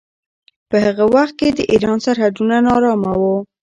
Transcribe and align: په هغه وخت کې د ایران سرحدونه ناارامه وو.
په 0.69 0.77
هغه 0.85 1.05
وخت 1.15 1.33
کې 1.39 1.49
د 1.57 1.59
ایران 1.73 1.97
سرحدونه 2.05 2.55
ناارامه 2.65 3.11
وو. 3.21 3.35